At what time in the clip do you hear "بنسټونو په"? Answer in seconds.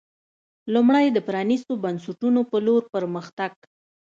1.83-2.57